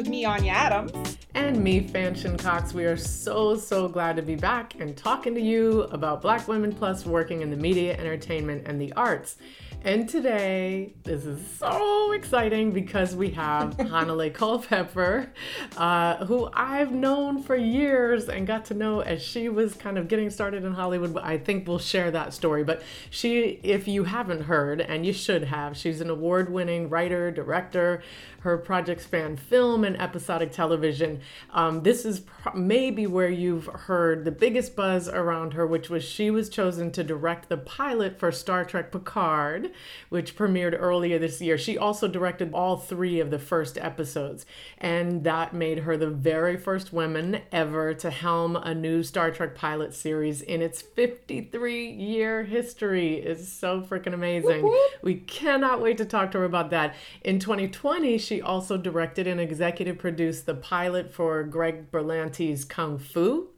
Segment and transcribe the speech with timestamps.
[0.00, 1.18] with me, Anya Adams.
[1.34, 2.72] And me, Fanchon Cox.
[2.72, 6.72] We are so, so glad to be back and talking to you about Black Women
[6.72, 9.36] Plus working in the media, entertainment, and the arts.
[9.82, 15.32] And today, this is so exciting because we have Hanelle Culpepper,
[15.78, 20.06] uh, who I've known for years and got to know as she was kind of
[20.06, 21.16] getting started in Hollywood.
[21.16, 22.62] I think we'll share that story.
[22.62, 27.30] But she, if you haven't heard, and you should have, she's an award winning writer,
[27.30, 28.02] director.
[28.40, 31.20] Her projects span film and episodic television.
[31.50, 32.22] Um, this is
[32.54, 37.04] maybe where you've heard the biggest buzz around her, which was she was chosen to
[37.04, 39.69] direct the pilot for Star Trek Picard,
[40.08, 41.56] which premiered earlier this year.
[41.58, 44.46] She also directed all three of the first episodes,
[44.78, 49.54] and that made her the very first woman ever to helm a new Star Trek
[49.54, 53.14] pilot series in its 53 year history.
[53.14, 54.62] It's so freaking amazing.
[55.02, 56.94] We cannot wait to talk to her about that.
[57.22, 63.48] In 2020, she also directed and executive produced the pilot for Greg Berlanti's Kung Fu,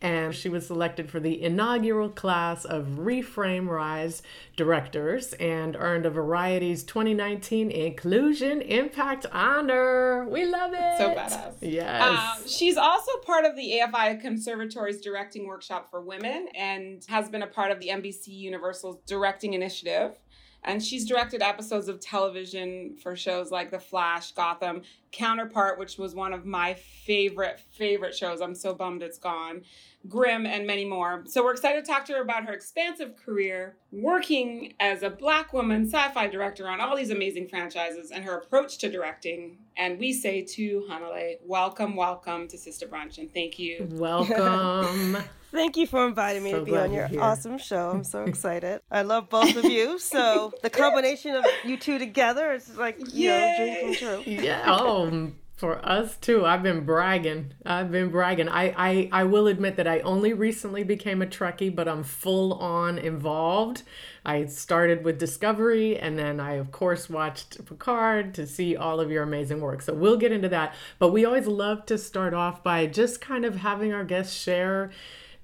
[0.00, 4.22] and she was selected for the inaugural class of Reframe Rise
[4.56, 10.26] directors and earned a Variety's 2019 Inclusion Impact Honor.
[10.28, 10.98] We love it.
[10.98, 11.54] So badass.
[11.60, 12.02] Yes.
[12.02, 17.42] Um, she's also part of the AFI Conservatory's Directing Workshop for Women and has been
[17.42, 20.18] a part of the NBC Universal's Directing Initiative.
[20.64, 26.14] And she's directed episodes of television for shows like The Flash, Gotham, Counterpart, which was
[26.14, 28.40] one of my favorite, favorite shows.
[28.40, 29.62] I'm so bummed it's gone.
[30.08, 31.22] Grimm, and many more.
[31.26, 35.52] So we're excited to talk to her about her expansive career working as a black
[35.52, 39.58] woman sci fi director on all these amazing franchises and her approach to directing.
[39.76, 43.86] And we say to Hanelle, welcome, welcome to Sister Brunch, and thank you.
[43.92, 45.18] Welcome.
[45.52, 47.20] Thank you for inviting me So to be on your here.
[47.20, 47.90] awesome show.
[47.90, 48.80] I'm so excited.
[48.90, 49.98] I love both of you.
[49.98, 54.22] So the combination of you two together is like, you know, dream come true.
[54.32, 54.62] yeah.
[54.66, 55.30] Oh,
[55.62, 56.44] for us too.
[56.44, 57.52] I've been bragging.
[57.64, 58.48] I've been bragging.
[58.48, 62.54] I, I, I will admit that I only recently became a Trekkie, but I'm full
[62.54, 63.84] on involved.
[64.24, 69.12] I started with Discovery, and then I, of course, watched Picard to see all of
[69.12, 69.82] your amazing work.
[69.82, 70.74] So we'll get into that.
[70.98, 74.90] But we always love to start off by just kind of having our guests share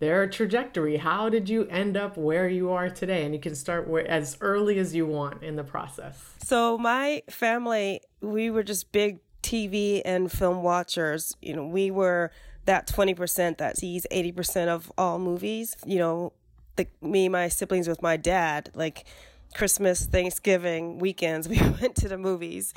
[0.01, 0.97] their trajectory.
[0.97, 3.25] How did you end up where you are today?
[3.25, 6.35] And you can start where, as early as you want in the process.
[6.43, 11.35] So my family, we were just big TV and film watchers.
[11.41, 12.31] You know, we were
[12.67, 15.75] that 20% that sees 80% of all movies.
[15.87, 16.33] You know,
[16.77, 19.07] the, me my siblings with my dad, like
[19.55, 22.75] Christmas, Thanksgiving, weekends, we went to the movies.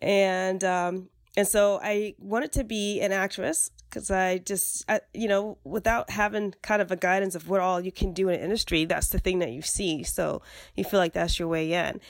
[0.00, 5.28] And, um, and so I wanted to be an actress because I just, I, you
[5.28, 8.40] know, without having kind of a guidance of what all you can do in an
[8.40, 10.02] industry, that's the thing that you see.
[10.02, 10.42] So
[10.74, 12.00] you feel like that's your way in.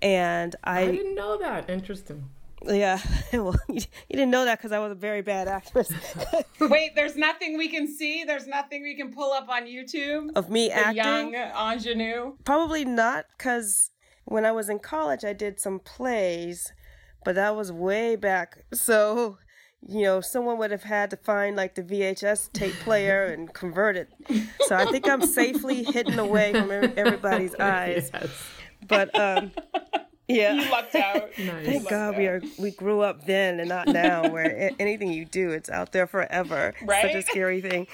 [0.00, 1.68] And I I, didn't know that.
[1.68, 2.30] Interesting.
[2.66, 2.98] Yeah,
[3.32, 3.74] well, you,
[4.08, 5.90] you didn't know that because I was a very bad actress
[6.60, 8.24] Wait, there's nothing we can see?
[8.24, 10.30] There's nothing we can pull up on YouTube?
[10.36, 11.32] of me The acting.
[11.34, 12.34] young ingenue?
[12.44, 13.90] Probably not because
[14.24, 16.72] when I was in college, I did some plays,
[17.24, 18.64] but that was way back.
[18.72, 19.38] So,
[19.86, 23.96] you know, someone would have had to find like the VHS tape player and convert
[23.96, 24.08] it.
[24.66, 28.10] So I think I'm safely hidden away from everybody's eyes.
[28.14, 28.30] Yes.
[28.86, 29.50] But um,
[30.32, 30.52] yeah.
[30.54, 31.30] You lucked out.
[31.38, 31.66] Nice.
[31.66, 35.50] Thank God we are we grew up then and not now, where anything you do,
[35.50, 36.74] it's out there forever.
[36.82, 37.86] Right, such a scary thing.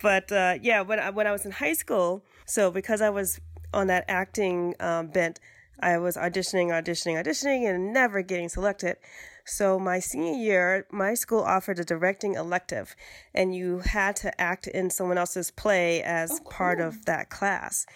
[0.00, 3.40] But uh, yeah, when I, when I was in high school, so because I was
[3.74, 5.40] on that acting um, bent,
[5.80, 8.96] I was auditioning, auditioning, auditioning, and never getting selected.
[9.44, 12.94] So my senior year, my school offered a directing elective,
[13.34, 17.86] and you had to act in someone else's play as part of that class.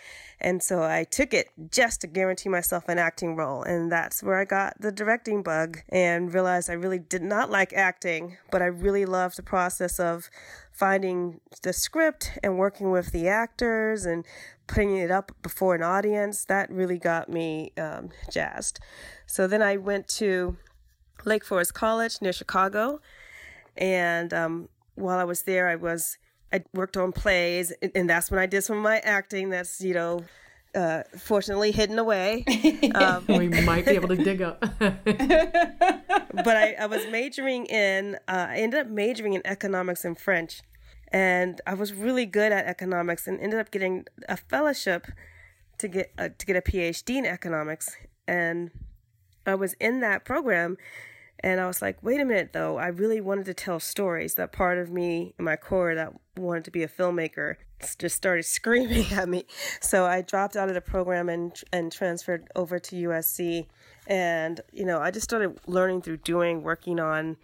[0.41, 3.63] And so I took it just to guarantee myself an acting role.
[3.63, 7.73] And that's where I got the directing bug and realized I really did not like
[7.73, 10.29] acting, but I really loved the process of
[10.71, 14.27] finding the script and working with the actors and
[14.67, 16.45] putting it up before an audience.
[16.45, 18.81] That really got me um, jazzed.
[19.27, 20.57] So then I went to
[21.27, 23.01] Lake Forest College near Chicago.
[23.77, 26.19] And um, while I was there, I was
[26.53, 29.51] I worked on plays, and, and that's when I did some of my acting.
[29.51, 30.25] That's you know,
[30.75, 32.45] uh, fortunately hidden away.
[32.95, 34.61] Um, We might be able to dig up.
[34.79, 38.17] but I, I was majoring in.
[38.29, 40.63] Uh, I ended up majoring in economics and French,
[41.09, 45.09] and I was really good at economics, and ended up getting a fellowship
[45.79, 47.97] to get uh, to get a PhD in economics.
[48.29, 48.71] And
[49.47, 50.77] I was in that program,
[51.45, 52.79] and I was like, wait a minute, though.
[52.79, 54.37] I really wanted to tell stories.
[54.37, 57.57] That part of me in my core that wanted to be a filmmaker
[57.99, 59.45] just started screaming at me.
[59.83, 63.67] So I dropped out of the program and and transferred over to USC.
[64.07, 67.37] And you know, I just started learning through doing, working on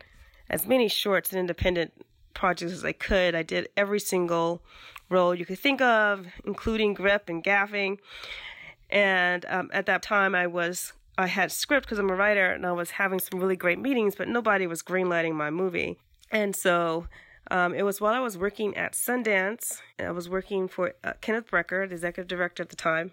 [0.48, 1.92] as many shorts and independent
[2.32, 3.34] projects as I could.
[3.34, 4.62] I did every single
[5.10, 7.98] role you could think of, including grip and gaffing.
[8.88, 12.66] And um, at that time, I was I had script because I'm a writer, and
[12.66, 15.98] I was having some really great meetings, but nobody was greenlighting my movie.
[16.30, 17.06] And so
[17.50, 21.50] um, it was while I was working at Sundance, I was working for uh, Kenneth
[21.50, 23.12] Brecher, the executive director at the time.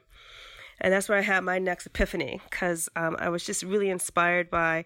[0.79, 4.51] And that's where I had my next epiphany because um, I was just really inspired
[4.51, 4.85] by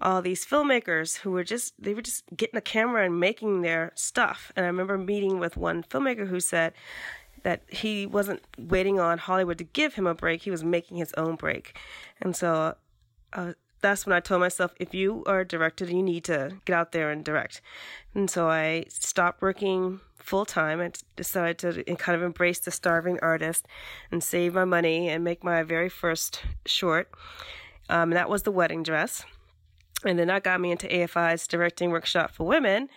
[0.00, 3.92] all these filmmakers who were just they were just getting a camera and making their
[3.94, 4.52] stuff.
[4.56, 6.72] And I remember meeting with one filmmaker who said
[7.42, 11.12] that he wasn't waiting on Hollywood to give him a break; he was making his
[11.16, 11.76] own break.
[12.20, 12.76] And so
[13.32, 16.74] uh, that's when I told myself, if you are a director, you need to get
[16.74, 17.60] out there and direct.
[18.14, 23.18] And so I stopped working full time and decided to kind of embrace the starving
[23.20, 23.66] artist
[24.10, 27.10] and save my money and make my very first short.
[27.88, 29.24] Um, and that was The Wedding Dress.
[30.04, 32.88] And then that got me into AFI's directing workshop for women.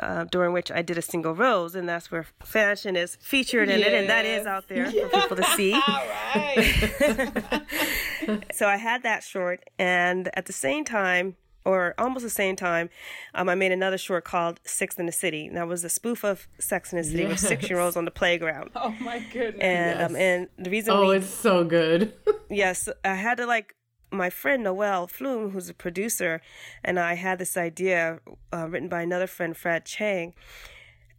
[0.00, 3.80] Uh, during which I did a single rose, and that's where fashion is featured in
[3.80, 3.88] yes.
[3.88, 5.72] it, and that is out there for people to see.
[8.52, 11.36] so I had that short, and at the same time,
[11.68, 12.88] or almost the same time,
[13.34, 15.46] um, I made another short called Six in the City.
[15.46, 17.30] And that was a spoof of Sex in the City yes.
[17.30, 18.70] with six year olds on the playground.
[18.74, 19.62] Oh my goodness.
[19.62, 20.10] And, um, yes.
[20.10, 22.14] um, and the reason Oh, we, it's so good.
[22.50, 23.74] yes, I had to like
[24.10, 26.40] my friend Noel Flume, who's a producer,
[26.84, 28.20] and I had this idea
[28.52, 30.34] uh, written by another friend, Fred Chang.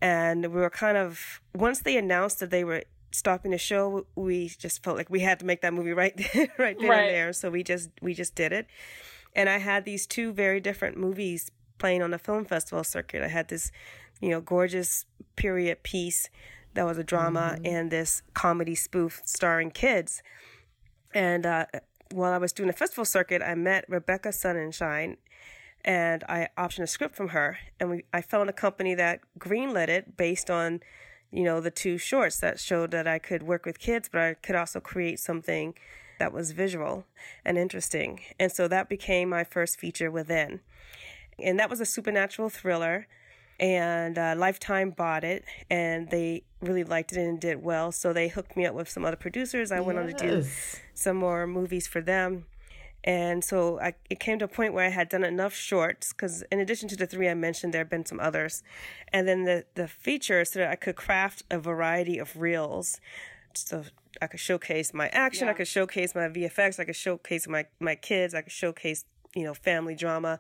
[0.02, 4.50] And we were kind of, once they announced that they were stopping the show, we
[4.50, 7.00] just felt like we had to make that movie right there, right then right.
[7.04, 7.34] and there.
[7.34, 8.68] So we just, we just did it.
[9.36, 13.24] And I had these two very different movies playing on the film festival circuit.
[13.24, 13.72] I had this,
[14.22, 16.30] you know, gorgeous period piece
[16.74, 17.66] that was a drama mm-hmm.
[17.66, 20.22] and this comedy spoof starring kids.
[21.14, 21.66] And uh,
[22.12, 25.18] while I was doing the festival circuit, I met Rebecca Sonnenschein
[25.86, 27.60] and I optioned a script from her.
[27.80, 30.82] And we, I found a company that greenlit it based on,
[31.32, 34.34] you know, the two shorts that showed that I could work with kids, but I
[34.34, 35.76] could also create something
[36.18, 37.06] that was visual
[37.46, 38.20] and interesting.
[38.40, 40.60] And so that became my first feature within.
[41.38, 43.08] And that was a supernatural thriller
[43.60, 47.92] and uh, Lifetime bought it, and they really liked it and did well.
[47.92, 49.72] So they hooked me up with some other producers.
[49.72, 49.86] I yes.
[49.86, 50.46] went on to do
[50.94, 52.46] some more movies for them.
[53.04, 56.44] And so I, it came to a point where I had done enough shorts because,
[56.52, 58.62] in addition to the three I mentioned, there have been some others.
[59.14, 63.00] And then the, the features so that I could craft a variety of reels.
[63.54, 63.86] So
[64.22, 65.52] I could showcase my action, yeah.
[65.52, 69.44] I could showcase my VFX, I could showcase my, my kids, I could showcase, you
[69.44, 70.40] know, family drama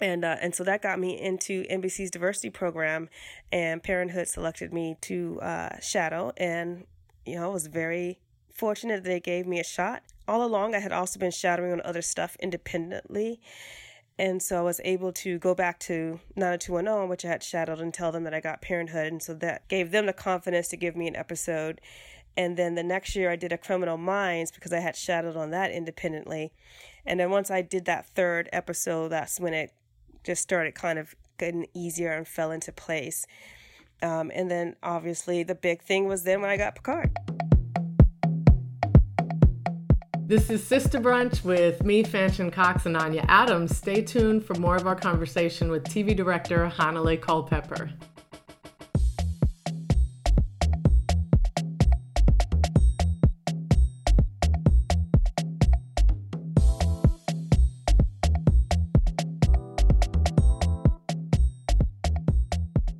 [0.00, 3.08] and uh, and so that got me into NBC's diversity program,
[3.52, 6.84] and Parenthood selected me to uh, shadow, and
[7.26, 8.18] you know I was very
[8.52, 10.02] fortunate that they gave me a shot.
[10.26, 13.40] All along, I had also been shadowing on other stuff independently,
[14.18, 17.94] and so I was able to go back to 90210, which I had shadowed, and
[17.94, 20.96] tell them that I got Parenthood, and so that gave them the confidence to give
[20.96, 21.80] me an episode.
[22.36, 25.50] And then the next year, I did a Criminal Minds because I had shadowed on
[25.50, 26.52] that independently.
[27.04, 29.72] And then once I did that third episode, that's when it
[30.28, 33.26] just started kind of getting easier and fell into place.
[34.02, 37.16] Um, and then obviously the big thing was then when I got Picard.
[40.26, 43.74] This is Sister Brunch with me, Fanchon Cox, and Anya Adams.
[43.74, 47.88] Stay tuned for more of our conversation with TV director Hanelle Culpepper.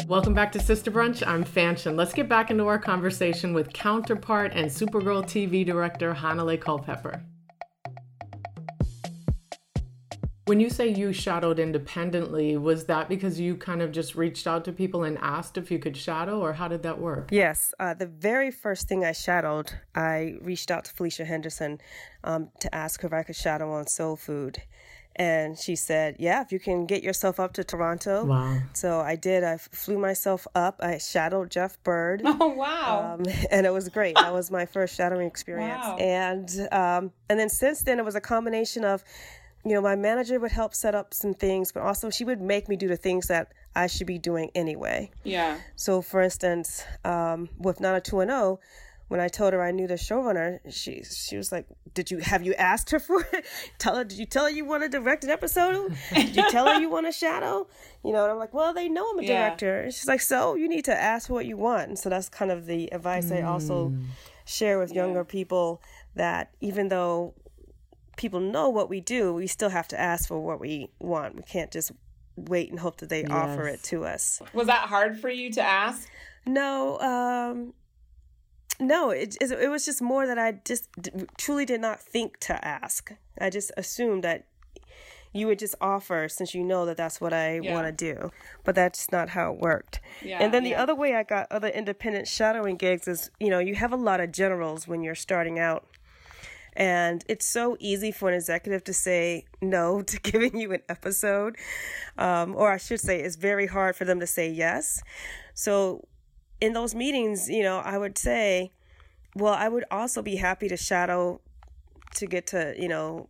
[0.08, 1.22] Welcome back to Sister Brunch.
[1.26, 1.94] I'm Fanchon.
[1.94, 7.22] Let's get back into our conversation with counterpart and Supergirl TV director Hanelle Culpepper.
[10.46, 14.64] When you say you shadowed independently, was that because you kind of just reached out
[14.64, 17.28] to people and asked if you could shadow, or how did that work?
[17.30, 17.74] Yes.
[17.78, 21.82] Uh, the very first thing I shadowed, I reached out to Felicia Henderson
[22.24, 24.62] um, to ask her if I could shadow on Soul Food.
[25.18, 28.25] And she said, Yeah, if you can get yourself up to Toronto.
[28.25, 28.58] Wow.
[28.72, 29.42] So I did.
[29.42, 30.76] I flew myself up.
[30.80, 32.22] I shadowed Jeff Bird.
[32.40, 33.14] Oh, wow.
[33.18, 34.14] Um, and it was great.
[34.14, 35.84] that was my first shadowing experience.
[35.84, 35.96] Wow.
[35.96, 39.02] And, um, and then since then, it was a combination of,
[39.64, 42.68] you know, my manager would help set up some things, but also she would make
[42.68, 45.10] me do the things that I should be doing anyway.
[45.25, 45.58] Yeah.
[45.75, 48.58] So, for instance, um, with 90210,
[49.08, 52.42] when I told her I knew the showrunner, she she was like, "Did you have
[52.42, 53.46] you asked her for it?
[53.78, 55.96] tell her did you tell her you want to direct an episode?
[56.14, 57.66] Did you tell her you want to shadow?
[58.04, 59.48] You know?" And I'm like, "Well, they know I'm a yeah.
[59.48, 62.08] director." And she's like, "So you need to ask for what you want." And so
[62.08, 63.38] that's kind of the advice mm.
[63.38, 64.04] I also mm.
[64.44, 65.32] share with younger yeah.
[65.32, 65.82] people
[66.14, 67.34] that even though
[68.18, 71.36] people know what we do, we still have to ask for what we want.
[71.36, 71.92] We can't just
[72.36, 73.30] wait and hope that they yes.
[73.30, 74.42] offer it to us.
[74.52, 76.08] Was that hard for you to ask?
[76.46, 77.74] No, um,
[78.80, 80.88] no, it, it was just more that I just
[81.37, 83.12] truly did not think to ask.
[83.40, 84.47] I just assumed that
[85.32, 87.75] you would just offer since you know that that's what I yeah.
[87.75, 88.30] want to do.
[88.64, 90.00] But that's not how it worked.
[90.23, 90.82] Yeah, and then the yeah.
[90.82, 94.20] other way I got other independent shadowing gigs is, you know, you have a lot
[94.20, 95.87] of generals when you're starting out.
[96.75, 101.56] And it's so easy for an executive to say no to giving you an episode.
[102.16, 105.02] Um, or I should say, it's very hard for them to say yes.
[105.54, 106.06] So
[106.60, 108.72] in those meetings, you know, I would say,
[109.34, 111.40] well, I would also be happy to shadow
[112.16, 113.28] to get to, you know,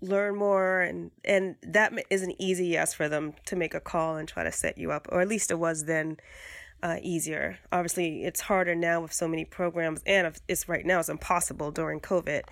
[0.00, 4.16] learn more and and that is an easy yes for them to make a call
[4.16, 6.16] and try to set you up or at least it was then
[6.82, 7.60] uh, easier.
[7.70, 12.00] Obviously it's harder now with so many programs and it's right now it's impossible during
[12.00, 12.42] covid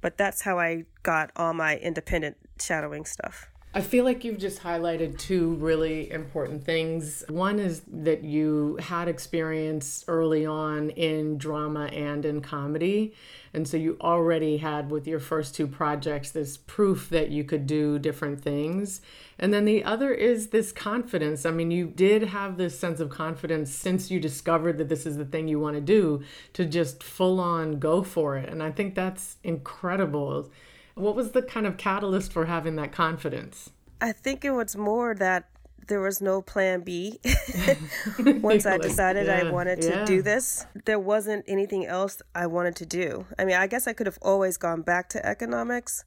[0.00, 4.64] but that's how i got all my independent shadowing stuff I feel like you've just
[4.64, 7.22] highlighted two really important things.
[7.28, 13.14] One is that you had experience early on in drama and in comedy.
[13.54, 17.68] And so you already had, with your first two projects, this proof that you could
[17.68, 19.02] do different things.
[19.38, 21.46] And then the other is this confidence.
[21.46, 25.16] I mean, you did have this sense of confidence since you discovered that this is
[25.16, 26.24] the thing you want to do
[26.54, 28.48] to just full on go for it.
[28.48, 30.50] And I think that's incredible
[30.94, 33.70] what was the kind of catalyst for having that confidence?
[34.00, 35.48] I think it was more that
[35.88, 37.20] there was no plan B.
[38.18, 40.04] Once I decided yeah, I wanted to yeah.
[40.04, 43.26] do this, there wasn't anything else I wanted to do.
[43.38, 46.04] I mean, I guess I could have always gone back to economics,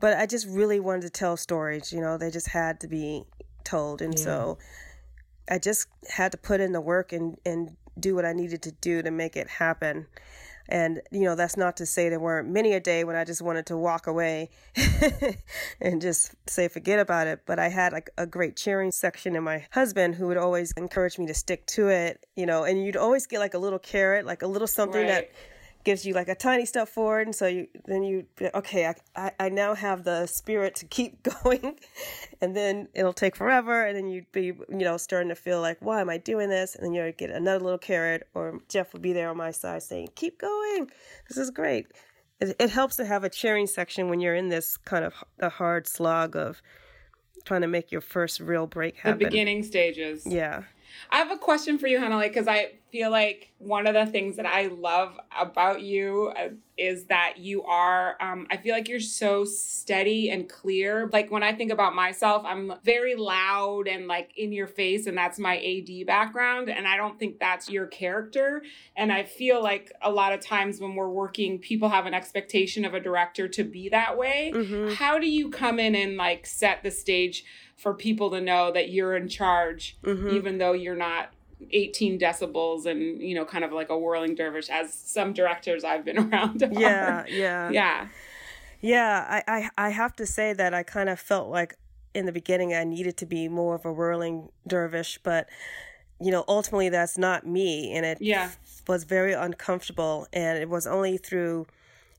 [0.00, 1.92] but I just really wanted to tell stories.
[1.92, 3.24] You know, they just had to be
[3.62, 4.02] told.
[4.02, 4.24] And yeah.
[4.24, 4.58] so
[5.48, 8.72] I just had to put in the work and, and do what I needed to
[8.72, 10.06] do to make it happen.
[10.68, 13.42] And, you know, that's not to say there weren't many a day when I just
[13.42, 14.50] wanted to walk away
[15.80, 17.40] and just say, forget about it.
[17.46, 21.18] But I had like a great cheering section and my husband who would always encourage
[21.18, 24.24] me to stick to it, you know, and you'd always get like a little carrot,
[24.24, 25.08] like a little something right.
[25.08, 25.30] that
[25.84, 29.32] gives you like a tiny step forward and so you then you okay I, I,
[29.38, 31.78] I now have the spirit to keep going
[32.40, 35.78] and then it'll take forever and then you'd be you know starting to feel like
[35.80, 36.74] why am i doing this?
[36.74, 39.82] And then you get another little carrot or jeff would be there on my side
[39.82, 40.90] saying keep going.
[41.28, 41.86] This is great.
[42.40, 45.50] It, it helps to have a cheering section when you're in this kind of a
[45.50, 46.62] hard slog of
[47.44, 49.18] trying to make your first real break happen.
[49.18, 50.26] the beginning stages.
[50.26, 50.62] Yeah
[51.10, 54.36] I have a question for you, Hannah, because I feel like one of the things
[54.36, 59.00] that I love about you uh, is that you are, um, I feel like you're
[59.00, 61.10] so steady and clear.
[61.12, 65.18] Like when I think about myself, I'm very loud and like in your face, and
[65.18, 66.68] that's my AD background.
[66.68, 68.62] And I don't think that's your character.
[68.96, 72.84] And I feel like a lot of times when we're working, people have an expectation
[72.84, 74.52] of a director to be that way.
[74.54, 74.94] Mm-hmm.
[74.94, 77.44] How do you come in and like set the stage?
[77.76, 80.30] For people to know that you're in charge, mm-hmm.
[80.30, 81.30] even though you're not
[81.70, 86.04] 18 decibels and you know kind of like a whirling dervish as some directors i've
[86.04, 88.08] been around yeah yeah yeah
[88.80, 91.74] yeah I, I i have to say that i kind of felt like
[92.12, 95.48] in the beginning i needed to be more of a whirling dervish but
[96.20, 98.50] you know ultimately that's not me and it yeah.
[98.86, 101.66] was very uncomfortable and it was only through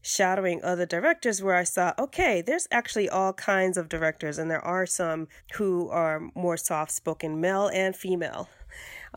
[0.05, 4.63] shadowing other directors where I saw, okay, there's actually all kinds of directors, and there
[4.63, 8.47] are some who are more soft spoken, male and female.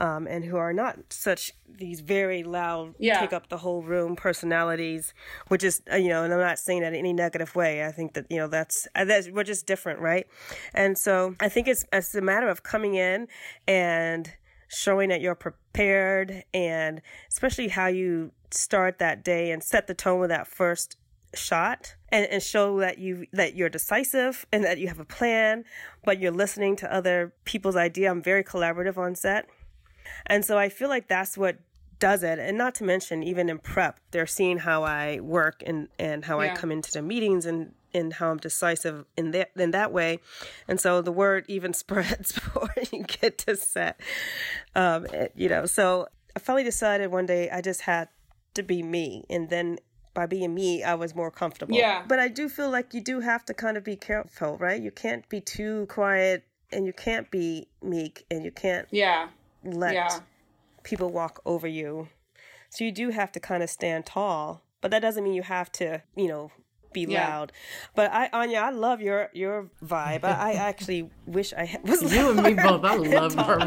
[0.01, 3.19] Um, and who are not such these very loud, yeah.
[3.19, 5.13] take up the whole room personalities,
[5.49, 7.85] which is uh, you know, and I'm not saying that in any negative way.
[7.85, 10.29] I think that you know that's uh, that's we're just different, right?
[10.73, 13.27] And so I think it's it's a matter of coming in
[13.67, 14.33] and
[14.69, 20.21] showing that you're prepared and especially how you start that day and set the tone
[20.21, 20.97] with that first
[21.35, 25.65] shot and, and show that you that you're decisive and that you have a plan
[26.05, 28.11] but you're listening to other people's idea.
[28.11, 29.49] I'm very collaborative on set.
[30.27, 31.59] And so i feel like that's what
[31.99, 32.39] does it.
[32.39, 36.41] And not to mention even in prep they're seeing how i work and and how
[36.41, 36.53] yeah.
[36.53, 40.21] i come into the meetings and and how i'm decisive in that in that way.
[40.67, 44.01] And so the word even spreads before you get to set
[44.75, 45.67] um it, you know.
[45.67, 48.09] So i finally decided one day i just had
[48.55, 49.25] to be me.
[49.31, 49.79] And then
[50.15, 51.77] by being me i was more comfortable.
[51.77, 52.05] Yeah.
[52.07, 54.81] But i do feel like you do have to kind of be careful right?
[54.81, 59.29] You can't be too quiet and you can't be meek and you can't yeah.
[59.65, 60.21] let yeah.
[60.83, 62.09] people walk over you.
[62.71, 64.63] So you do have to kind of stand tall.
[64.81, 66.51] But that doesn't mean you have to you know
[67.07, 67.29] be yeah.
[67.29, 67.53] loud.
[67.95, 70.25] But I, Anya, I love your your vibe.
[70.25, 72.13] I, I actually wish I was.
[72.13, 72.85] You and me both.
[72.85, 73.59] I love her.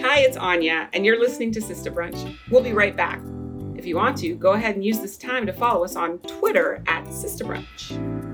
[0.00, 2.36] Hi, it's Anya, and you're listening to Sister Brunch.
[2.50, 3.20] We'll be right back.
[3.76, 6.82] If you want to, go ahead and use this time to follow us on Twitter
[6.86, 8.27] at Sister Brunch.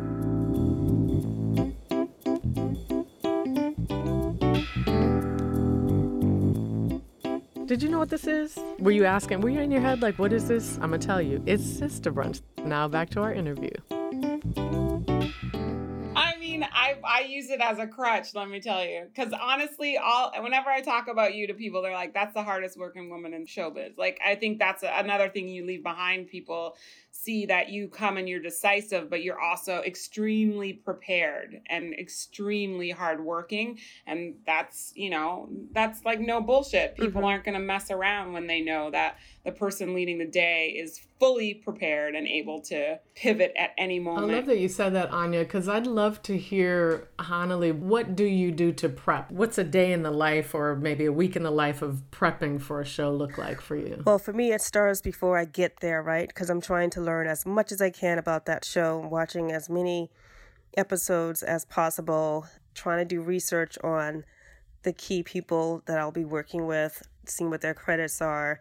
[7.75, 8.57] Did you know what this is?
[8.78, 9.40] Were you asking?
[9.40, 10.76] Were you in your head like, what is this?
[10.76, 11.43] I'm gonna tell you.
[11.45, 12.40] It's Sister Brunch.
[12.64, 13.73] Now back to our interview.
[16.14, 19.07] I mean, I I use it as a crutch, let me tell you.
[19.12, 22.78] Because honestly, all whenever I talk about you to people, they're like, "That's the hardest
[22.78, 26.28] working woman in showbiz." Like, I think that's a, another thing you leave behind.
[26.28, 26.76] People
[27.25, 33.78] see that you come and you're decisive, but you're also extremely prepared and extremely hardworking.
[34.07, 36.97] And that's, you know, that's like no bullshit.
[36.97, 37.25] People mm-hmm.
[37.25, 41.00] aren't going to mess around when they know that the person leading the day is
[41.21, 44.33] fully prepared and able to pivot at any moment.
[44.33, 48.25] I love that you said that, Anya, because I'd love to hear, Hanelle, what do
[48.25, 49.31] you do to prep?
[49.31, 52.61] What's a day in the life or maybe a week in the life of prepping
[52.61, 54.02] for a show look like for you?
[54.04, 56.28] Well, for me, it starts before I get there, right?
[56.28, 59.68] Because I'm trying to learn as much as I can about that show, watching as
[59.68, 60.11] many
[60.76, 64.25] episodes as possible, trying to do research on
[64.83, 68.61] the key people that I'll be working with, seeing what their credits are.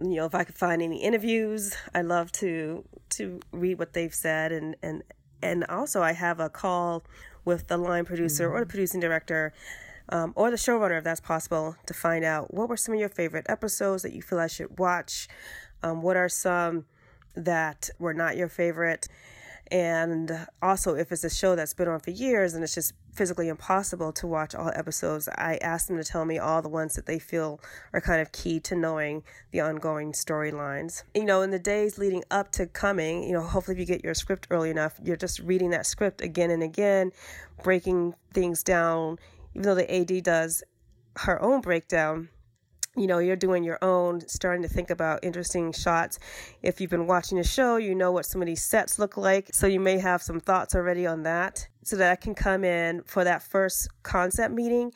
[0.00, 4.14] You know, if I could find any interviews, I love to to read what they've
[4.14, 5.02] said and and
[5.42, 7.04] and also I have a call
[7.44, 8.54] with the line producer mm-hmm.
[8.54, 8.70] or the mm-hmm.
[8.70, 9.52] producing director
[10.08, 13.08] um, or the showrunner if that's possible to find out what were some of your
[13.08, 15.28] favorite episodes that you feel I should watch.
[15.82, 16.84] Um, what are some
[17.34, 19.08] that were not your favorite.
[19.70, 23.48] And also, if it's a show that's been on for years and it's just physically
[23.48, 27.06] impossible to watch all episodes, I ask them to tell me all the ones that
[27.06, 27.58] they feel
[27.94, 31.04] are kind of key to knowing the ongoing storylines.
[31.14, 34.04] You know, in the days leading up to coming, you know, hopefully if you get
[34.04, 37.12] your script early enough, you're just reading that script again and again,
[37.62, 39.18] breaking things down.
[39.54, 40.62] Even though the AD does
[41.16, 42.28] her own breakdown,
[42.96, 46.18] you know, you're doing your own, starting to think about interesting shots.
[46.62, 49.48] If you've been watching a show, you know what some of these sets look like.
[49.52, 53.02] So you may have some thoughts already on that so that I can come in
[53.04, 54.92] for that first concept meeting.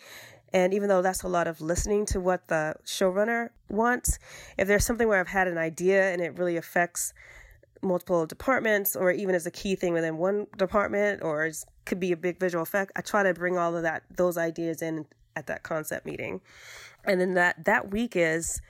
[0.53, 4.18] And even though that's a lot of listening to what the showrunner wants,
[4.59, 7.14] if there's something where I've had an idea and it really affects
[7.83, 11.51] multiple departments or even as a key thing within one department or
[11.87, 14.83] could be a big visual effect, I try to bring all of that, those ideas
[14.83, 16.40] in at that concept meeting
[17.07, 18.61] and then that that week is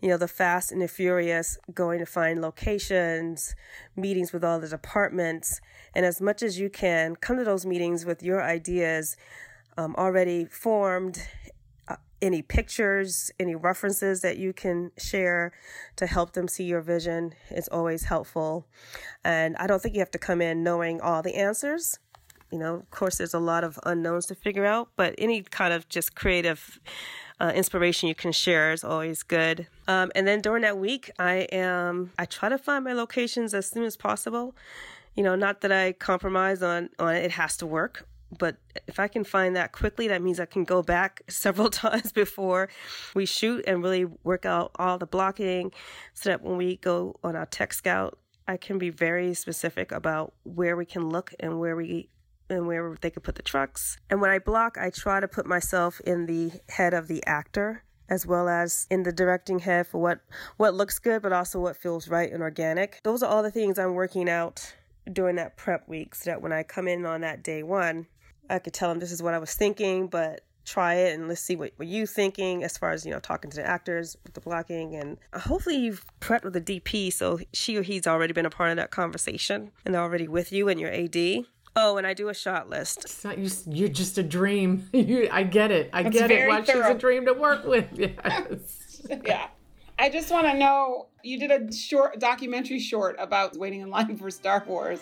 [0.00, 3.54] you know the fast and the furious going to find locations
[3.96, 5.60] meetings with all the departments.
[5.94, 9.16] And as much as you can come to those meetings with your ideas
[9.78, 11.26] um, already formed
[11.88, 15.52] uh, any pictures any references that you can share
[15.96, 18.66] to help them see your vision is always helpful.
[19.24, 21.98] And i don't think you have to come in knowing all the answers.
[22.52, 25.72] You know of course there's a lot of unknowns to figure out but any kind
[25.72, 26.78] of just creative
[27.40, 29.66] uh, inspiration you can share is always good.
[29.88, 33.66] Um, and then during that week, I am I try to find my locations as
[33.68, 34.54] soon as possible.
[35.14, 38.06] You know, not that I compromise on on it, it has to work,
[38.38, 42.12] but if I can find that quickly, that means I can go back several times
[42.12, 42.68] before
[43.14, 45.72] we shoot and really work out all the blocking
[46.14, 48.18] so that when we go on our tech scout,
[48.48, 52.08] I can be very specific about where we can look and where we
[52.48, 53.98] and where they could put the trucks.
[54.10, 57.82] And when I block, I try to put myself in the head of the actor
[58.08, 60.20] as well as in the directing head for what
[60.58, 63.00] what looks good but also what feels right and organic.
[63.02, 64.74] Those are all the things I'm working out
[65.12, 68.06] during that prep week so that when I come in on that day 1,
[68.50, 71.40] I could tell them this is what I was thinking, but try it and let's
[71.40, 74.34] see what, what you thinking as far as you know talking to the actors with
[74.34, 78.44] the blocking and hopefully you've prepped with the dp so she or he's already been
[78.44, 81.16] a part of that conversation and they're already with you and your ad
[81.78, 83.04] Oh, and I do a shot list.
[83.04, 83.50] It's not you.
[83.66, 84.88] You're just a dream.
[84.96, 85.90] You, I get it.
[85.92, 86.48] I That's get it.
[86.48, 87.86] Why she's a dream to work with.
[87.96, 89.02] Yes.
[89.24, 89.48] yeah.
[89.98, 91.08] I just want to know.
[91.22, 95.00] You did a short documentary short about waiting in line for Star Wars.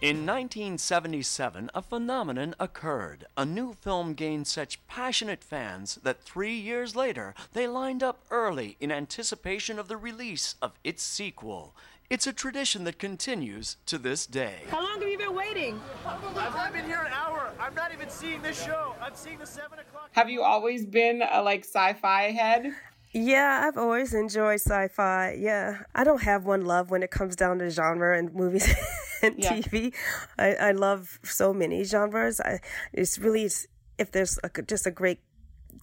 [0.00, 3.26] In 1977, a phenomenon occurred.
[3.36, 8.76] A new film gained such passionate fans that three years later, they lined up early
[8.78, 11.74] in anticipation of the release of its sequel.
[12.08, 14.60] It's a tradition that continues to this day.
[14.70, 15.80] How long have you been waiting?
[16.06, 17.52] I've been here an hour.
[17.58, 18.94] I'm not even seeing this show.
[19.02, 20.10] I'm seeing the 7 o'clock.
[20.12, 22.72] Have you always been a like sci-fi head?
[23.12, 25.36] Yeah, I've always enjoyed sci-fi.
[25.38, 28.68] Yeah, I don't have one love when it comes down to genre and movies
[29.22, 29.54] and yeah.
[29.54, 29.94] TV.
[30.38, 32.40] I, I love so many genres.
[32.40, 32.60] I,
[32.92, 33.66] it's really it's,
[33.98, 35.20] if there's a, just a great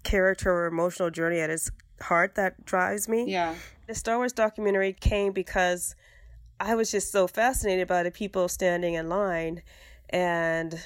[0.04, 3.26] character or emotional journey at its heart that drives me.
[3.30, 3.56] Yeah,
[3.88, 5.96] the Star Wars documentary came because
[6.60, 9.64] I was just so fascinated by the people standing in line,
[10.12, 10.80] and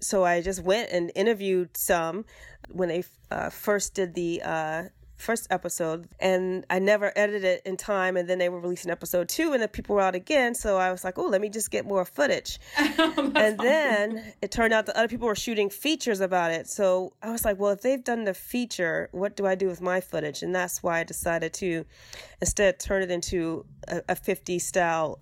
[0.00, 2.24] so I just went and interviewed some
[2.70, 4.40] when they uh, first did the.
[4.42, 4.82] Uh,
[5.16, 9.28] first episode and I never edited it in time and then they were releasing episode
[9.28, 11.70] two and then people were out again so I was like oh let me just
[11.70, 12.58] get more footage.
[13.36, 17.30] And then it turned out that other people were shooting features about it so I
[17.30, 20.42] was like well if they've done the feature what do I do with my footage?
[20.42, 21.84] And that's why I decided to
[22.40, 25.18] instead turn it into a, a 50 style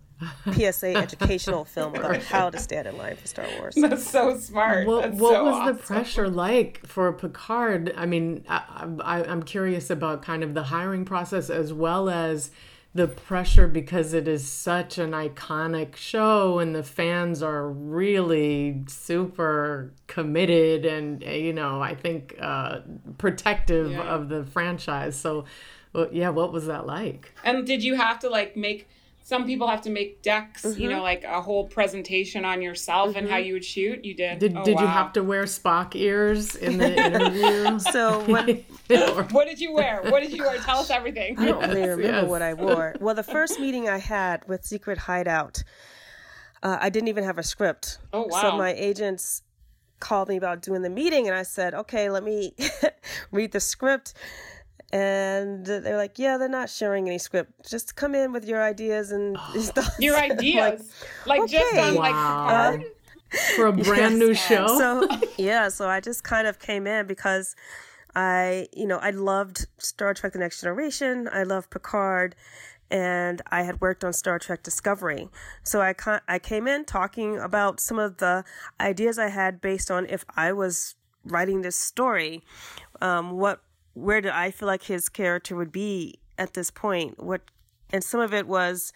[0.53, 3.75] PSA educational film about how to stand in line for Star Wars.
[3.81, 4.87] That's so smart.
[4.87, 5.77] What, That's what so was awesome.
[5.77, 7.93] the pressure like for Picard?
[7.97, 12.51] I mean, I, I, I'm curious about kind of the hiring process as well as
[12.95, 19.95] the pressure because it is such an iconic show and the fans are really super
[20.09, 22.81] committed and, uh, you know, I think uh,
[23.17, 24.03] protective Yeah.
[24.03, 25.17] of the franchise.
[25.17, 25.47] So,
[25.95, 27.33] well, yeah, what was that like?
[27.45, 28.89] And did you have to like make?
[29.25, 30.89] Some people have to make decks, you Mm-hmm.
[30.91, 34.05] know, like a whole presentation on yourself and how you would shoot.
[34.05, 34.39] You did.
[34.41, 37.79] Did, Oh, did you have to wear Spock ears in the interview?
[37.79, 38.49] So what
[39.33, 40.03] What did you wear?
[40.03, 40.59] What did you wear?
[40.59, 41.39] Tell us everything.
[41.39, 42.29] I don't really remember yes.
[42.29, 42.95] what I wore.
[43.01, 45.63] Well, the first meeting I had with Secret Hideout,
[46.63, 47.99] uh, I didn't even have a script.
[48.13, 48.41] Oh, wow!
[48.43, 49.43] So my agents
[50.01, 52.55] called me about doing the meeting, and I said, "Okay, let me
[53.31, 54.15] read the script."
[54.93, 57.69] And they're like, "Yeah, they're not sharing any script.
[57.71, 60.93] Just come in with your ideas and stuff." Your ideas,
[61.27, 61.81] like, just okay.
[61.89, 62.73] on like Wow.
[62.73, 62.85] Picard?
[63.57, 64.67] for a brand new show?
[64.79, 67.57] so yeah so i just kind of came in because
[68.15, 72.35] i you know i loved star trek the next generation i loved picard
[72.91, 75.31] and i had worked on star trek discovery
[75.63, 78.45] so i ca- i came in talking about some of the
[78.79, 82.43] ideas i had based on if i was writing this story
[83.01, 83.63] um, what
[83.95, 87.23] where did i feel like his character would be at this point?
[87.23, 87.43] What
[87.93, 88.93] and some of it was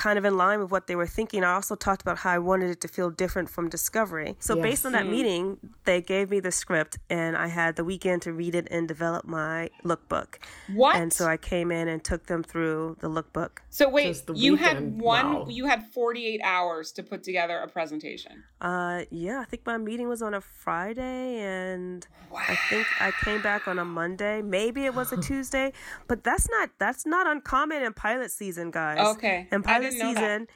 [0.00, 1.44] kind of in line with what they were thinking.
[1.44, 4.34] I also talked about how I wanted it to feel different from Discovery.
[4.38, 4.62] So Yes.
[4.62, 8.32] based on that meeting, they gave me the script and I had the weekend to
[8.32, 10.36] read it and develop my lookbook.
[10.72, 10.96] What?
[10.96, 13.58] And so I came in and took them through the lookbook.
[13.68, 15.32] So wait, the you had one.
[15.34, 15.46] Wow.
[15.50, 18.42] You had forty-eight hours to put together a presentation.
[18.60, 23.42] Uh, yeah, I think my meeting was on a Friday, and I think I came
[23.42, 24.40] back on a Monday.
[24.42, 25.72] Maybe it was a Tuesday,
[26.08, 28.98] but that's not that's not uncommon in pilot season, guys.
[29.16, 29.46] Okay.
[29.52, 30.20] in pilot didn't know that.
[30.20, 30.48] season,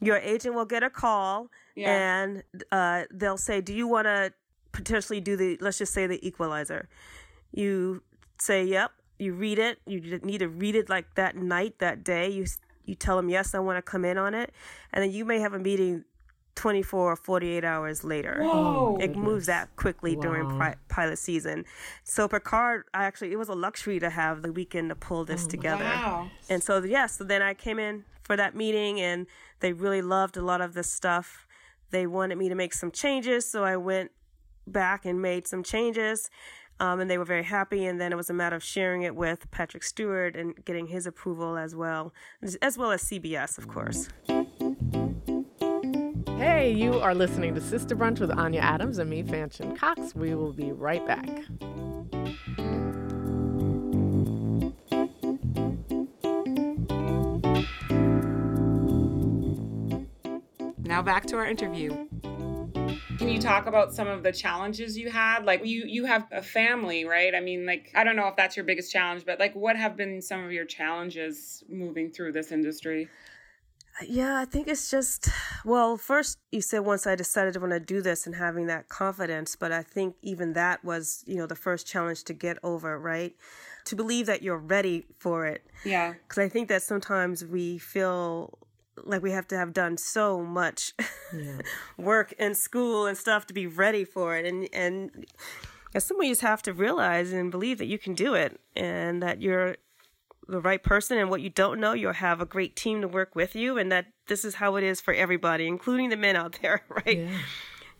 [0.00, 1.90] your agent will get a call, Yeah.
[2.22, 4.32] and uh, they'll say, "Do you want to
[4.72, 6.88] potentially do the let's just say the Equalizer?"
[7.52, 8.02] You
[8.40, 9.80] say, "Yep." You read it.
[9.84, 12.28] You need to read it like that night, that day.
[12.28, 12.46] You
[12.84, 14.52] you tell them, "Yes, I want to come in on it,"
[14.92, 16.04] and then you may have a meeting
[16.58, 18.40] 24 or 48 hours later.
[18.42, 18.98] Whoa.
[19.00, 21.64] It moves that quickly during pri- pilot season.
[22.02, 25.46] So Picard, I actually, it was a luxury to have the weekend to pull this
[25.46, 25.84] together.
[25.84, 26.30] Wow.
[26.50, 29.28] And so, yeah, so then I came in for that meeting and
[29.60, 31.46] they really loved a lot of this stuff.
[31.90, 33.48] They wanted me to make some changes.
[33.48, 34.10] So I went
[34.66, 36.28] back and made some changes.
[36.80, 37.86] Um, and they were very happy.
[37.86, 41.06] And then it was a matter of sharing it with Patrick Stewart and getting his
[41.06, 42.12] approval as well,
[42.60, 44.08] as well as CBS, of course.
[46.38, 50.14] Hey, you are listening to Sister Brunch with Anya Adams and me, Fanchon Cox.
[50.14, 51.26] We will be right back.
[60.78, 62.06] Now back to our interview.
[63.18, 65.44] Can you talk about some of the challenges you had?
[65.44, 67.34] Like you you have a family, right?
[67.34, 69.96] I mean, like I don't know if that's your biggest challenge, but like what have
[69.96, 73.08] been some of your challenges moving through this industry?
[74.06, 75.28] Yeah, I think it's just,
[75.64, 78.88] well, first you said once I decided to want to do this and having that
[78.88, 82.98] confidence, but I think even that was, you know, the first challenge to get over,
[82.98, 83.34] right?
[83.86, 85.66] To believe that you're ready for it.
[85.84, 86.14] Yeah.
[86.22, 88.58] Because I think that sometimes we feel
[89.04, 90.92] like we have to have done so much
[91.96, 94.44] work in school and stuff to be ready for it.
[94.44, 95.26] And, and
[95.94, 99.22] as someone, you just have to realize and believe that you can do it and
[99.22, 99.76] that you're
[100.48, 103.34] the right person and what you don't know you'll have a great team to work
[103.34, 106.58] with you and that this is how it is for everybody including the men out
[106.62, 107.38] there right Yeah.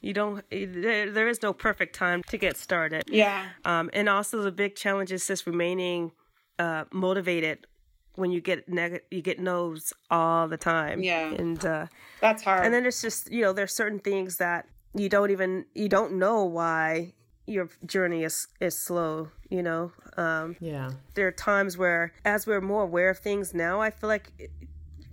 [0.01, 3.47] you don't there, there is no perfect time to get started Yeah.
[3.65, 6.13] um, and also the big challenge is just remaining
[6.59, 7.67] uh, motivated
[8.15, 11.33] when you get neg- you get no's all the time Yeah.
[11.33, 11.87] and uh,
[12.21, 12.65] That's hard.
[12.65, 16.15] and then it's just you know there's certain things that you don't even you don't
[16.15, 17.13] know why
[17.55, 20.91] your journey is is slow you know um, Yeah.
[21.15, 24.27] there are times where, as we're more aware of things now, I feel like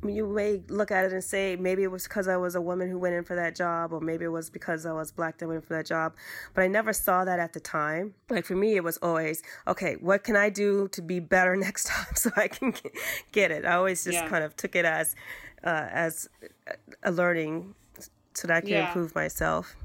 [0.04, 2.54] I mean, you may look at it and say maybe it was because I was
[2.56, 5.12] a woman who went in for that job, or maybe it was because I was
[5.12, 6.14] black that went in for that job.
[6.54, 8.14] But I never saw that at the time.
[8.30, 9.94] Like for me, it was always okay.
[10.10, 12.94] What can I do to be better next time so I can get-
[13.32, 13.64] get it?
[13.66, 14.28] I always just Yeah.
[14.30, 15.16] kind of took it as
[15.64, 16.28] uh, as
[17.04, 17.74] a learning
[18.34, 18.88] so that I can Yeah.
[18.88, 19.76] improve myself.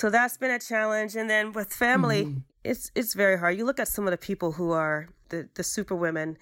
[0.00, 1.14] So that's been a challenge.
[1.14, 2.38] And then with family, mm-hmm.
[2.64, 3.58] it's it's very hard.
[3.58, 6.38] You look at some of the people who are the the super women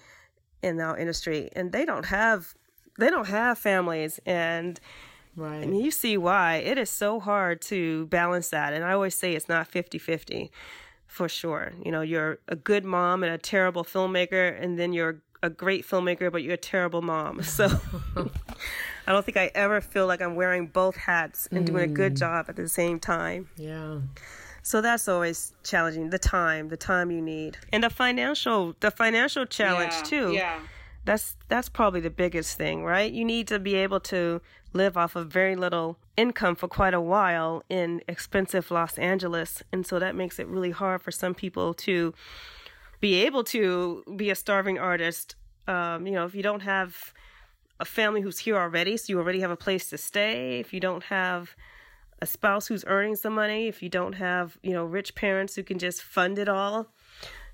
[0.63, 2.55] in our industry, and they don't have
[2.97, 4.79] they don't have families and.
[5.35, 5.63] Right.
[5.63, 8.73] And you see why it is so hard to balance that.
[8.73, 10.51] And I always say it's not 50 50
[11.05, 11.71] for sure.
[11.85, 15.85] You know, you're a good mom and a terrible filmmaker, and then you're a great
[15.85, 17.43] filmmaker, but you're a terrible mom.
[17.43, 17.67] So
[19.09, 22.15] I don't think I ever feel like I'm wearing both hats and doing a good
[22.15, 23.49] job at the same time.
[23.57, 24.01] Yeah.
[24.61, 26.11] So that's always challenging.
[26.11, 30.33] The time, the time you need, and the financial, the financial challenge yeah, too.
[30.33, 30.59] Yeah.
[31.05, 33.11] That's that's probably the biggest thing, right?
[33.11, 34.41] You need to be able to
[34.73, 39.87] live off of very little income for quite a while in expensive Los Angeles, and
[39.87, 42.13] so that makes it really hard for some people to
[42.99, 45.35] be able to be a starving artist.
[45.67, 47.11] Um, you know, if you don't have
[47.79, 50.59] a family who's here already, so you already have a place to stay.
[50.59, 51.55] If you don't have
[52.21, 55.63] a spouse who's earning some money, if you don't have, you know, rich parents who
[55.63, 56.87] can just fund it all,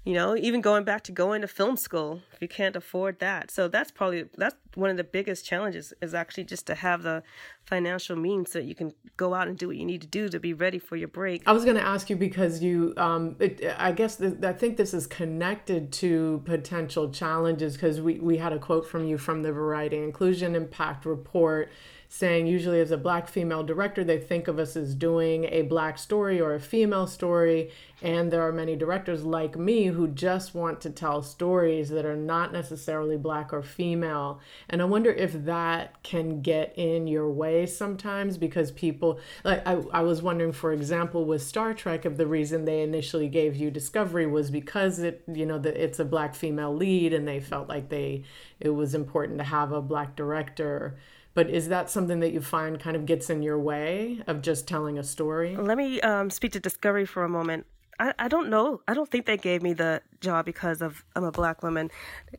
[0.06, 3.50] you know, even going back to going to film school, if you can't afford that.
[3.50, 7.24] So that's probably that's one of the biggest challenges is actually just to have the
[7.66, 10.30] financial means so that you can go out and do what you need to do
[10.30, 11.42] to be ready for your break.
[11.48, 14.78] I was going to ask you because you, um, it, I guess th- I think
[14.78, 19.42] this is connected to potential challenges because we, we had a quote from you from
[19.42, 21.72] the Variety Inclusion Impact Report
[22.16, 25.98] saying usually as a black female director they think of us as doing a black
[25.98, 27.70] story or a female story.
[28.02, 32.16] And there are many directors like me who just want to tell stories that are
[32.16, 34.40] not necessarily black or female.
[34.70, 39.74] And i wonder if that can get in your way sometimes because people like i,
[39.92, 43.70] I was wondering for example with star trek if the reason they initially gave you
[43.70, 47.68] discovery was because it you know that it's a black female lead and they felt
[47.68, 48.24] like they
[48.60, 50.98] it was important to have a black director
[51.36, 54.68] but is that something that you find kind of gets in your way of just
[54.68, 55.56] telling a story?
[55.56, 57.68] Let me um, speak to Discovery for a moment.
[58.00, 58.82] I, I don't know.
[58.88, 61.92] I don't think they gave me the job because of I'm a black woman.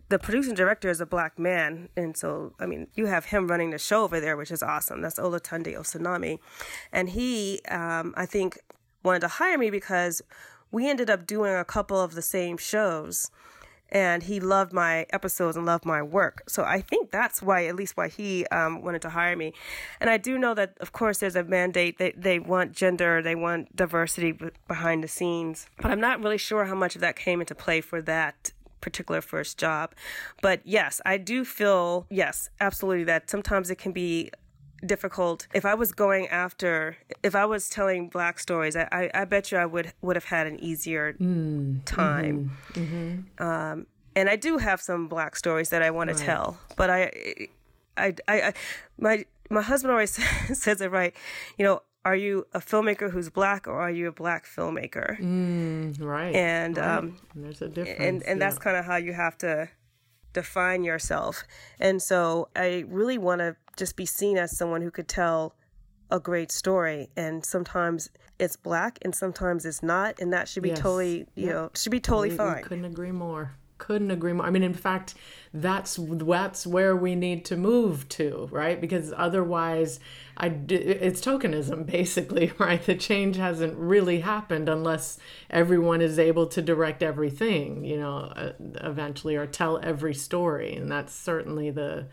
[0.08, 3.70] The producing director is a black man, and so I mean you have him running
[3.70, 5.00] the show over there, which is awesome.
[5.00, 6.38] That's Olatunde Osunsanmi,
[6.92, 8.58] and he um, I think
[9.02, 10.20] wanted to hire me because
[10.70, 13.30] we ended up doing a couple of the same shows
[13.90, 16.42] and he loved my episodes and loved my work.
[16.48, 19.52] So I think that's why, at least why he um, wanted to hire me.
[20.00, 21.98] And I do know that, of course, there's a mandate.
[21.98, 25.66] They they want gender, they want diversity behind the scenes.
[25.80, 29.20] But I'm not really sure how much of that came into play for that particular
[29.20, 29.94] first job.
[30.42, 34.30] But yes, I do feel yes, absolutely that sometimes it can be
[34.84, 35.46] difficult.
[35.54, 39.50] If I was going after, if I was telling black stories, I, I, I bet
[39.52, 41.12] you I would would have had an easier
[41.84, 42.52] time.
[43.38, 47.48] Um, and I do have some black stories that I want to tell, but I,
[47.96, 48.52] I, I, I,
[48.98, 50.12] my my husband always
[50.58, 51.14] says it right.
[51.58, 55.18] You know, are you a filmmaker who's black or are you a black filmmaker?
[56.00, 56.34] Right.
[56.34, 56.98] And right.
[56.98, 58.00] um, And there's a difference.
[58.00, 59.68] and and that's kind of how you have to
[60.32, 61.44] define yourself.
[61.80, 65.54] And so I really want to just be seen as someone who could tell
[66.10, 70.68] a great story and sometimes it's black and sometimes it's not and that should be
[70.68, 70.78] Yes.
[70.78, 73.52] totally you know should be totally We- we fine couldn't agree more.
[73.78, 74.46] Couldn't agree more.
[74.46, 75.14] I mean, in fact,
[75.52, 78.80] that's that's where we need to move to, right?
[78.80, 80.00] Because otherwise,
[80.38, 82.82] I it's tokenism basically, right?
[82.82, 85.18] The change hasn't really happened unless
[85.50, 90.90] everyone is able to direct everything, you know, uh, eventually, or tell every story, and
[90.90, 92.06] that's certainly the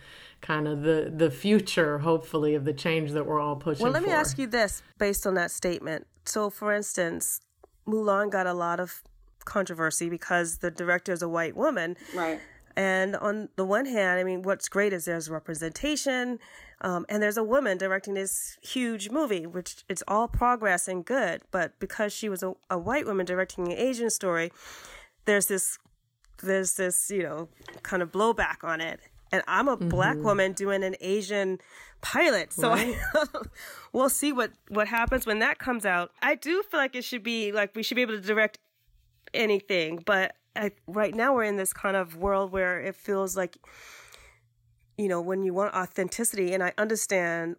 [0.44, 3.84] kind of the the future, hopefully, of the change that we're all pushing.
[3.84, 4.16] well let me for.
[4.16, 7.42] ask you this based on that statement so for instance
[7.88, 9.02] mulan got a lot of
[9.46, 12.40] controversy because the director is a white woman Right.
[12.76, 16.40] And on the one hand, I mean, what's great is there's representation,
[16.82, 21.44] um, and there's a woman directing this huge movie, which it's all progress and good.
[21.52, 24.52] But because she was a, a white woman directing an Asian story,
[25.26, 25.78] there's this,
[26.42, 27.48] there's this, you know,
[27.84, 29.00] kind of blowback on it.
[29.34, 30.26] And I'm a black mm-hmm.
[30.26, 31.60] woman doing an Asian
[32.02, 32.96] pilot, so I,
[33.92, 36.12] we'll see what what happens when that comes out.
[36.22, 38.60] I do feel like it should be like we should be able to direct
[39.34, 43.58] anything, but I, right now we're in this kind of world where it feels like,
[45.00, 47.56] you know, when you want authenticity, and I understand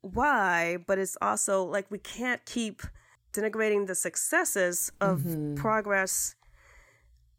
[0.00, 2.82] why, but it's also like we can't keep
[3.32, 5.54] denigrating the successes of mm-hmm.
[5.54, 6.34] progress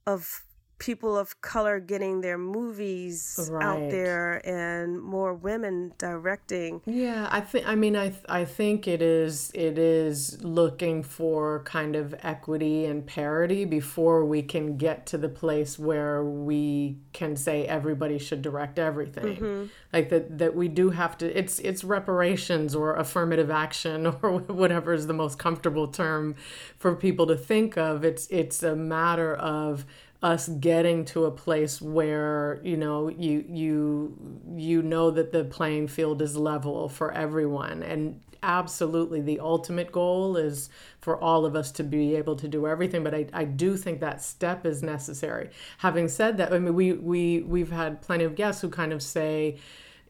[0.07, 0.44] of
[0.77, 6.81] people of color getting their movies out there and more women directing.
[6.85, 7.67] Yeah, I think.
[7.67, 12.85] I mean, I th- I think it is it is looking for kind of equity
[12.85, 18.41] and parity before we can get to the place where we can say everybody should
[18.41, 19.37] direct everything.
[19.37, 19.65] Mm-hmm.
[19.93, 21.37] Like that that we do have to.
[21.37, 26.35] It's it's reparations or affirmative action or whatever is the most comfortable term
[26.77, 28.03] for people to think of.
[28.03, 29.85] It's it's a matter of
[30.23, 35.87] us getting to a place where you know you you you know that the playing
[35.87, 37.83] field is level for everyone.
[37.83, 40.69] And absolutely the ultimate goal is
[41.01, 43.03] for all of us to be able to do everything.
[43.03, 45.49] But I, I do think that step is necessary.
[45.79, 49.01] Having said that i mean we we we've had plenty of guests who kind of
[49.01, 49.57] say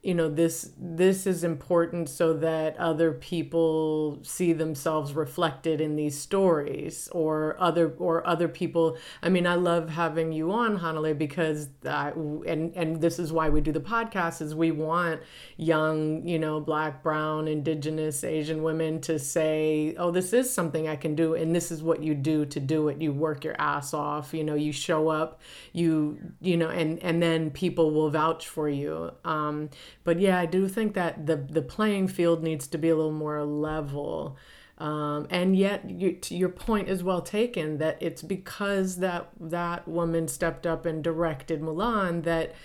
[0.05, 6.15] you know this this is important so that other people see themselves reflected in these
[6.15, 8.97] stories or other or other people.
[9.23, 13.49] I mean i love having you on Hanelle because I, and and this is why
[13.49, 15.21] we do the podcast is we want
[15.57, 20.95] young you know black brown indigenous asian women to say oh this is something i
[20.95, 23.01] can do and this is what you do to do it.
[23.01, 25.41] You work your ass off you know you show up
[25.73, 29.11] you you know and and then people will vouch for you.
[29.23, 29.69] Um
[30.03, 33.11] but yeah, I do think that the the playing field needs to be a little
[33.11, 34.37] more level.
[34.77, 40.27] Um, and yet, you, your point is well taken that it's because that that woman
[40.27, 42.55] stepped up and directed Mulan that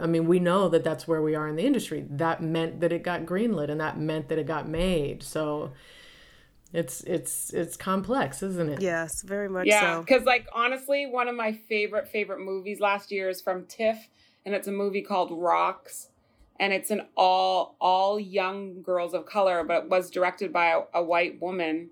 [0.00, 2.06] I mean we know that that's where we are in the industry.
[2.08, 5.24] That meant that it got greenlit, and that meant that it got made.
[5.24, 5.72] So
[6.72, 8.80] it's it's it's complex, isn't it?
[8.80, 10.00] Yes, very much yeah, so.
[10.02, 14.08] because like honestly, one of my favorite favorite movies last year is from TIFF,
[14.44, 16.10] and it's a movie called Rocks
[16.58, 20.80] and it's an all all young girls of color, but it was directed by a,
[20.94, 21.90] a white woman.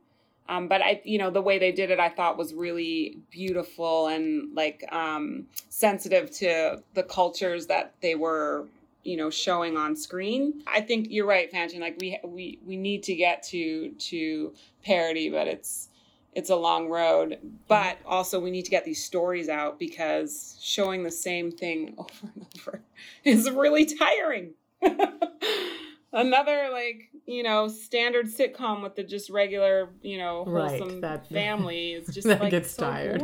[0.48, 4.08] Um, but I, you know, the way they did it, I thought was really beautiful
[4.08, 8.66] and like um, sensitive to the cultures that they were,
[9.04, 10.62] you know, showing on screen.
[10.66, 11.80] I think you're right, Fanchon.
[11.80, 15.88] Like we we we need to get to to parody, but it's
[16.34, 17.38] it's a long road.
[17.68, 18.08] But mm-hmm.
[18.08, 22.46] also, we need to get these stories out because showing the same thing over and
[22.58, 22.82] over
[23.24, 24.54] is really tiring.
[26.12, 31.92] Another like you know standard sitcom with the just regular you know wholesome Right, family
[31.94, 33.22] is just that like gets so tired.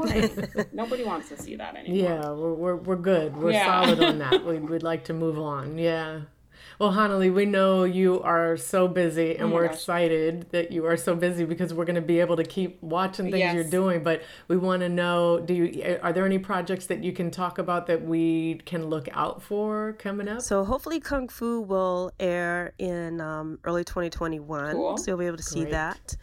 [0.73, 2.11] Nobody wants to see that anymore.
[2.11, 3.37] Yeah, we're, we're, we're good.
[3.37, 3.85] We're Yeah.
[3.85, 4.45] solid on that.
[4.45, 5.79] We'd, we'd like to move on.
[5.79, 6.23] Yeah.
[6.81, 9.75] Well, Hanelle, we know you are so busy, and Oh we're gosh.
[9.75, 13.27] excited that you are so busy because we're going to be able to keep watching
[13.27, 13.55] things Yes.
[13.55, 14.03] you're doing.
[14.03, 17.59] But we want to know: Do you are there any projects that you can talk
[17.59, 20.41] about that we can look out for coming up?
[20.41, 24.73] So hopefully Kung Fu will air in um, early 2021.
[24.73, 24.97] Cool.
[24.97, 26.17] So you'll be able to see that.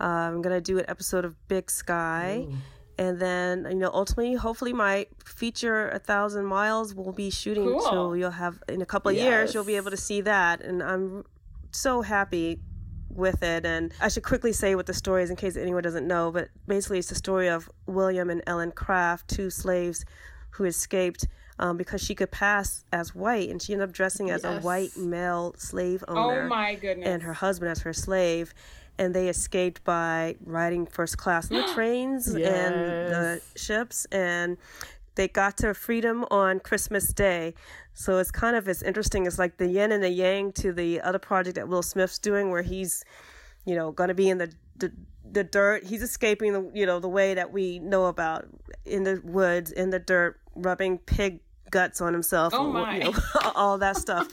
[0.00, 2.48] Uh, I'm gonna do an episode of Big Sky,
[2.98, 7.78] and then you know ultimately, hopefully, my feature A Thousand Miles will be shooting.
[7.80, 10.82] So you'll have in a couple of years you'll be able to see that, and
[10.82, 11.24] I'm
[11.70, 12.60] so happy
[13.08, 13.66] with it.
[13.66, 16.30] And I should quickly say what the story is in case anyone doesn't know.
[16.30, 20.04] But basically, it's the story of William and Ellen Craft, two slaves
[20.50, 21.26] who escaped
[21.58, 24.96] um, because she could pass as white, and she ended up dressing as a white
[24.96, 27.08] male slave owner Oh owner my goodness.
[27.08, 28.52] and her husband as her slave.
[28.98, 34.58] And they escaped by riding first class on the trains and the ships, and
[35.14, 37.54] they got to freedom on Christmas Day.
[37.94, 41.00] So it's kind of as interesting as like the yin and the yang to the
[41.00, 43.04] other project that Will Smith's doing, where he's,
[43.64, 44.92] you know, going to be in the, the
[45.30, 45.84] the dirt.
[45.84, 48.46] He's escaping the you know the way that we know about
[48.84, 51.40] in the woods in the dirt, rubbing pig
[51.72, 52.54] guts on himself.
[52.54, 52.96] Oh and, my.
[52.98, 53.14] You know,
[53.56, 54.28] all that stuff.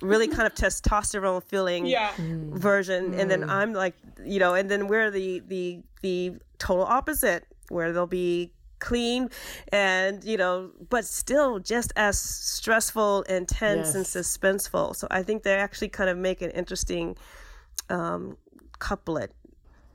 [0.00, 2.10] really kind of testosterone feeling yeah.
[2.18, 7.46] version and then i'm like you know and then we're the the the total opposite
[7.68, 9.30] where they'll be clean
[9.72, 14.16] and you know but still just as stressful intense and Yes.
[14.16, 17.16] suspenseful so i think they actually kind of make an interesting
[17.88, 18.36] um
[18.80, 19.30] couplet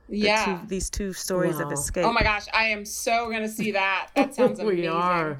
[0.08, 0.44] the Yeah.
[0.62, 4.08] two, these two stories of escape Oh my gosh, I am so gonna see that.
[4.14, 4.80] That sounds amazing.
[4.82, 5.38] we are.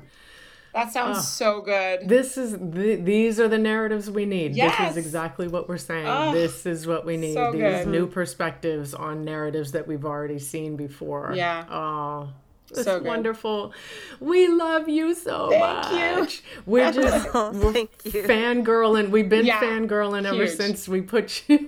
[0.74, 2.08] That sounds so good.
[2.08, 4.56] This is the, these are the narratives we need.
[4.56, 4.78] Yes.
[4.78, 6.06] This is exactly what we're saying.
[6.06, 6.32] Ugh.
[6.34, 7.34] this is what we need.
[7.34, 7.88] So These good.
[7.88, 11.32] new perspectives on narratives that we've already seen before.
[11.36, 11.64] Yeah.
[11.70, 12.30] Oh.
[12.70, 13.74] It's So wonderful.
[14.18, 16.20] We love you so Thank you.
[16.22, 16.42] much.
[16.66, 18.22] We're just Oh, we're thank you.
[18.22, 19.10] fangirling.
[19.10, 19.60] We've been Yeah.
[19.60, 20.56] fangirling ever Huge.
[20.56, 21.58] since we put you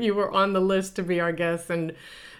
[0.00, 1.94] you were on the list to be our guest and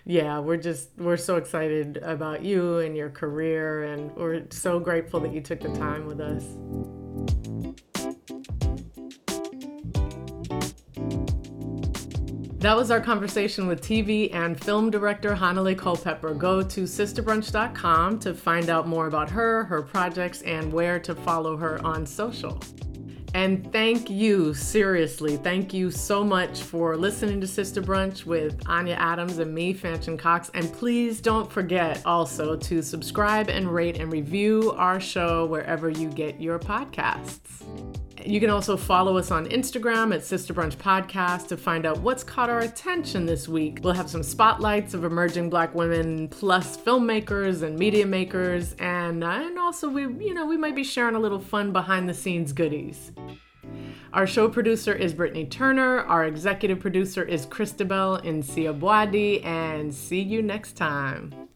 [0.08, 5.20] yeah, we're just we're so excited about you and your career and we're so grateful
[5.20, 6.44] that you took the time with us.
[12.56, 16.32] That was our conversation with TV and film director Hanelle Culpepper.
[16.32, 21.58] Go to sisterbrunch.com to find out more about her, her projects, and where to follow
[21.58, 22.58] her on social.
[23.34, 28.94] And thank you, seriously, thank you so much for listening to Sister Brunch with Anya
[28.94, 30.50] Adams and me, Fanchon Cox.
[30.54, 36.08] And please don't forget also to subscribe and rate and review our show wherever you
[36.08, 38.07] get your podcasts.
[38.24, 42.24] You can also follow us on Instagram at Sister Brunch Podcast to find out what's
[42.24, 43.80] caught our attention this week.
[43.82, 49.28] We'll have some spotlights of emerging black women plus filmmakers and media makers and uh,
[49.28, 52.52] and also we you know we might be sharing a little fun behind the scenes
[52.52, 53.12] goodies.
[54.12, 56.00] Our show producer is Brittany Turner.
[56.00, 59.44] Our executive producer is Christabel Nsiabwadi.
[59.44, 61.47] And see you next time.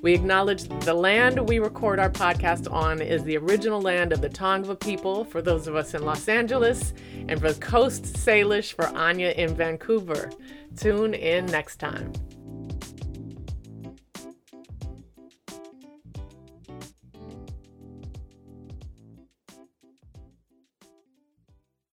[0.00, 4.28] We acknowledge the land we record our podcast on is the original land of the
[4.28, 6.92] Tongva people for those of us in Los Angeles,
[7.28, 10.30] and for Coast Salish for Anya in Vancouver.
[10.76, 12.12] Tune in next time.